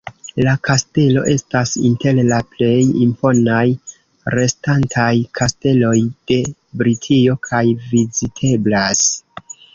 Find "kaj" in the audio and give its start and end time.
7.51-7.63